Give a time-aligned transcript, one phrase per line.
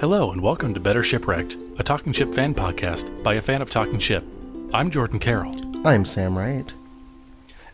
[0.00, 3.70] Hello, and welcome to Better Shipwrecked, a Talking Ship fan podcast by a fan of
[3.70, 4.24] Talking Ship.
[4.72, 5.54] I'm Jordan Carroll,
[5.86, 6.72] I'm Sam Wright.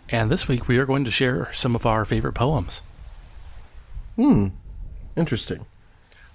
[0.08, 2.82] and this week we are going to share some of our favorite poems.
[4.16, 4.48] Hmm.
[5.16, 5.66] Interesting.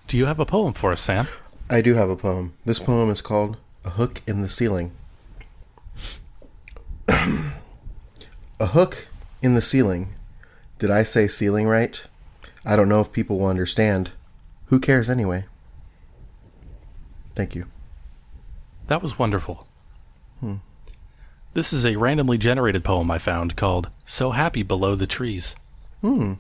[0.07, 1.27] Do you have a poem for us, Sam?
[1.69, 2.53] I do have a poem.
[2.65, 4.91] This poem is called A Hook in the Ceiling.
[7.07, 9.07] a hook
[9.41, 10.13] in the ceiling.
[10.79, 12.01] Did I say ceiling right?
[12.65, 14.11] I don't know if people will understand.
[14.67, 15.45] Who cares anyway?
[17.39, 17.67] Thank you.
[18.87, 19.65] That was wonderful.
[21.53, 25.55] This is a randomly generated poem I found called So Happy Below the Trees.
[26.01, 26.33] Hmm.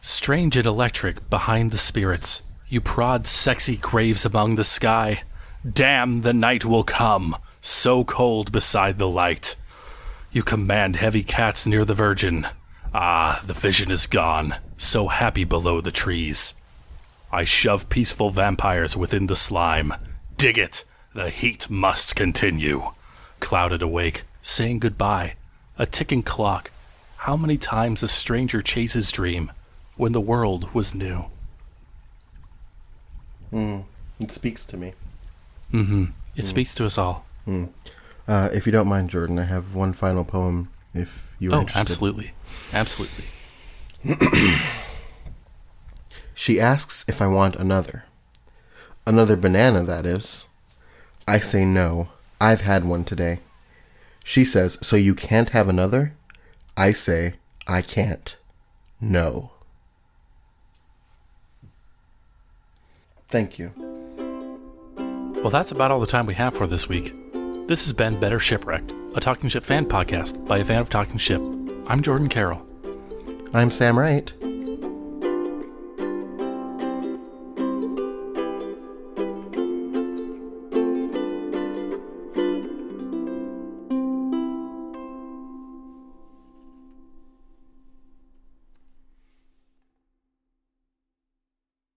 [0.00, 5.22] Strange and electric behind the spirits, you prod sexy graves among the sky.
[5.62, 9.54] Damn, the night will come, so cold beside the light.
[10.32, 12.48] You command heavy cats near the Virgin.
[12.92, 16.54] Ah, the vision is gone, so happy below the trees.
[17.34, 19.92] I shove peaceful vampires within the slime.
[20.36, 20.84] Dig it!
[21.14, 22.92] The heat must continue.
[23.40, 25.34] Clouded awake, saying goodbye.
[25.76, 26.70] A ticking clock.
[27.16, 29.50] How many times a stranger chases dream
[29.96, 31.24] when the world was new?
[33.52, 34.92] It speaks to me.
[35.72, 36.04] Mm-hmm.
[36.36, 37.26] It speaks to us all.
[38.28, 40.70] Uh, if you don't mind, Jordan, I have one final poem.
[40.94, 41.80] If you are Oh, interested.
[41.80, 42.32] absolutely.
[42.72, 43.24] Absolutely.
[46.44, 48.04] She asks if I want another.
[49.06, 50.44] Another banana, that is.
[51.26, 52.08] I say no.
[52.38, 53.40] I've had one today.
[54.22, 56.12] She says, So you can't have another?
[56.76, 58.36] I say, I can't.
[59.00, 59.52] No.
[63.30, 63.72] Thank you.
[65.36, 67.14] Well, that's about all the time we have for this week.
[67.68, 71.16] This has been Better Shipwrecked, a Talking Ship fan podcast by a fan of Talking
[71.16, 71.40] Ship.
[71.86, 72.66] I'm Jordan Carroll.
[73.54, 74.30] I'm Sam Wright.